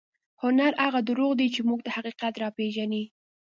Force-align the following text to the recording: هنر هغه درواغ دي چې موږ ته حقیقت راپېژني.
هنر 0.43 0.73
هغه 0.85 0.99
درواغ 1.07 1.31
دي 1.39 1.47
چې 1.55 1.61
موږ 1.69 1.79
ته 1.85 1.89
حقیقت 1.97 2.33
راپېژني. 2.43 3.03